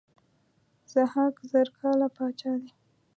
ضحاک 0.91 1.35
زر 1.51 1.67
کاله 1.77 2.07
پاچا 2.15 2.53
دی. 2.61 2.71